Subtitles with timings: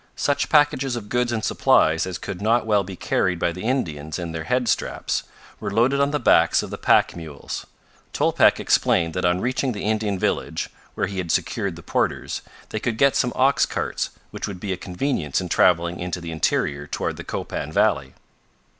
[0.15, 4.17] Such packages of goods and supplies as could not well be carried by the Indians
[4.17, 5.21] in their head straps,
[5.59, 7.67] were loaded on the backs of the pack mules.
[8.11, 12.79] Tolpec explained that on reaching the Indian village, where he had secured the porters, they
[12.79, 16.87] could get some ox carts which would be a convenience in traveling into the interior
[16.87, 18.15] toward the Copan valley.